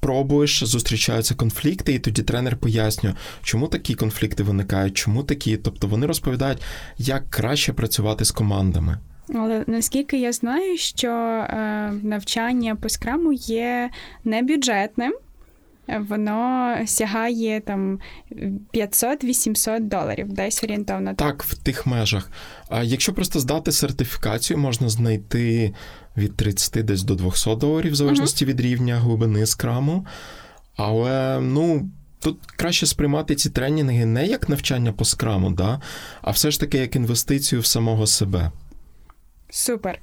Пробуєш, 0.00 0.64
зустрічаються 0.64 1.34
конфлікти, 1.34 1.94
і 1.94 1.98
тоді 1.98 2.22
тренер 2.22 2.56
пояснює, 2.56 3.14
чому 3.42 3.68
такі 3.68 3.94
конфлікти 3.94 4.42
виникають, 4.42 4.94
чому 4.94 5.22
такі. 5.22 5.56
Тобто 5.56 5.86
вони 5.86 6.06
розповідають, 6.06 6.62
як 6.98 7.30
краще 7.30 7.72
працювати 7.72 8.24
з 8.24 8.30
командами. 8.30 8.98
Але 9.34 9.64
наскільки 9.66 10.20
я 10.20 10.32
знаю, 10.32 10.78
що 10.78 11.10
е, 11.10 11.92
навчання 12.02 12.76
по 12.76 12.88
скраму 12.88 13.32
є 13.32 13.90
небюджетним, 14.24 15.14
воно 15.98 16.76
сягає 16.86 17.60
там 17.60 17.98
500-800 18.74 19.80
доларів, 19.80 20.32
десь 20.32 20.64
орієнтовно. 20.64 21.14
Так, 21.14 21.42
в 21.42 21.58
тих 21.58 21.86
межах. 21.86 22.30
Якщо 22.82 23.12
просто 23.12 23.40
здати 23.40 23.72
сертифікацію, 23.72 24.58
можна 24.58 24.88
знайти 24.88 25.74
від 26.20 26.36
30 26.36 26.84
десь 26.84 27.02
до 27.02 27.14
200 27.14 27.56
доларів, 27.56 27.92
в 27.92 27.94
залежності 27.94 28.44
uh-huh. 28.44 28.48
від 28.48 28.60
рівня 28.60 28.96
глибини 28.96 29.46
скраму. 29.46 30.06
Але, 30.76 31.40
ну. 31.40 31.88
Тут 32.22 32.38
краще 32.56 32.86
сприймати 32.86 33.34
ці 33.34 33.50
тренінги 33.50 34.06
не 34.06 34.26
як 34.26 34.48
навчання 34.48 34.92
по 34.92 35.04
скраму, 35.04 35.50
да? 35.50 35.80
а 36.22 36.30
все 36.30 36.50
ж 36.50 36.60
таки 36.60 36.78
як 36.78 36.96
інвестицію 36.96 37.60
в 37.60 37.66
самого 37.66 38.06
себе. 38.06 38.50
Супер. 39.50 39.98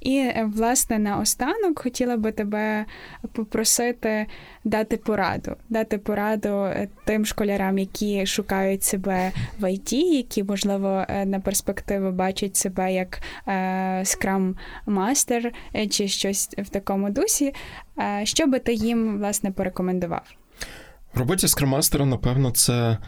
І, 0.00 0.16
е, 0.16 0.50
власне, 0.54 0.98
наостанок 0.98 1.78
хотіла 1.78 2.16
би 2.16 2.32
тебе 2.32 2.84
попросити 3.32 4.26
дати 4.64 4.96
пораду, 4.96 5.56
дати 5.68 5.98
пораду 5.98 6.48
е, 6.48 6.88
тим 7.04 7.26
школярам, 7.26 7.78
які 7.78 8.26
шукають 8.26 8.82
себе 8.82 9.32
в 9.60 9.72
ІТ, 9.72 9.92
які, 9.92 10.44
можливо, 10.44 11.04
е, 11.08 11.26
на 11.26 11.40
перспективу 11.40 12.10
бачать 12.10 12.56
себе 12.56 12.92
як 12.92 13.20
скрам-мастер 14.04 15.52
чи 15.90 16.08
щось 16.08 16.48
в 16.58 16.68
такому 16.68 17.10
дусі. 17.10 17.54
Що 18.24 18.46
би 18.46 18.58
ти 18.58 18.74
їм, 18.74 19.18
власне, 19.18 19.50
порекомендував? 19.50 20.22
В 21.14 21.18
роботі 21.18 21.48
скраммастера, 21.48 22.06
напевно, 22.06 22.50
це. 22.50 22.98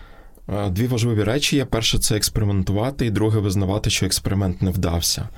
Дві 0.70 0.86
важливі 0.86 1.24
речі 1.24 1.56
є: 1.56 1.64
перше 1.64 1.98
це 1.98 2.16
експериментувати, 2.16 3.06
і 3.06 3.10
друге 3.10 3.38
визнавати, 3.38 3.90
що 3.90 4.06
експеримент 4.06 4.62
не 4.62 4.70
вдався. 4.70 5.28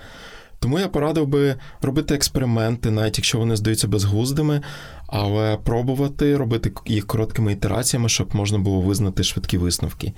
Тому 0.58 0.78
я 0.78 0.88
порадив 0.88 1.26
би 1.26 1.56
робити 1.82 2.14
експерименти, 2.14 2.90
навіть 2.90 3.18
якщо 3.18 3.38
вони 3.38 3.56
здаються 3.56 3.88
безглуздими, 3.88 4.62
але 5.06 5.56
пробувати 5.56 6.36
робити 6.36 6.72
їх 6.86 7.06
короткими 7.06 7.52
ітераціями, 7.52 8.08
щоб 8.08 8.36
можна 8.36 8.58
було 8.58 8.80
визнати 8.80 9.25
швидкі 9.25 9.58
висновки. 9.58 10.12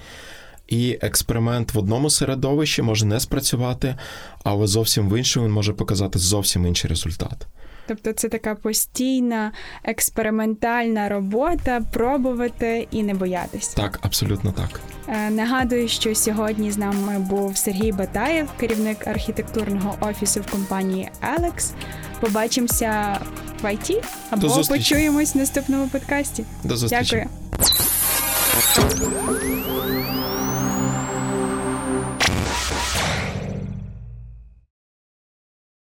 І 0.68 0.98
експеримент 1.00 1.74
в 1.74 1.78
одному 1.78 2.10
середовищі 2.10 2.82
може 2.82 3.06
не 3.06 3.20
спрацювати, 3.20 3.96
але 4.44 4.66
зовсім 4.66 5.08
в 5.08 5.18
іншому 5.18 5.46
він 5.46 5.52
може 5.52 5.72
показати 5.72 6.18
зовсім 6.18 6.66
інший 6.66 6.90
результат. 6.90 7.46
Тобто 7.88 8.12
це 8.12 8.28
така 8.28 8.54
постійна 8.54 9.52
експериментальна 9.84 11.08
робота, 11.08 11.80
пробувати 11.92 12.88
і 12.90 13.02
не 13.02 13.14
боятися. 13.14 13.76
Так, 13.76 13.98
абсолютно 14.02 14.52
так. 14.52 14.80
Е, 15.08 15.30
нагадую, 15.30 15.88
що 15.88 16.14
сьогодні 16.14 16.70
з 16.70 16.78
нами 16.78 17.18
був 17.18 17.56
Сергій 17.56 17.92
Батаєв, 17.92 18.48
керівник 18.60 19.06
архітектурного 19.06 19.96
офісу 20.00 20.40
в 20.40 20.50
компанії 20.50 21.10
Алекс. 21.20 21.72
Побачимося 22.20 23.20
в 23.62 23.64
IT 23.64 24.04
або 24.30 24.62
почуємось 24.68 25.34
в 25.34 25.38
наступному 25.38 25.88
подкасті. 25.88 26.44
До 26.64 26.76
зустрічі. 26.76 27.26
Дякую. 28.66 29.57